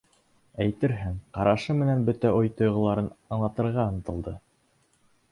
[0.63, 4.33] Әйтерһең, ҡарашы менән бөтә уй-тойғоларын аңлатырға ынтылды.